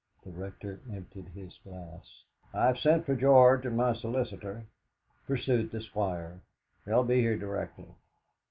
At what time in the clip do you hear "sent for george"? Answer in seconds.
2.79-3.67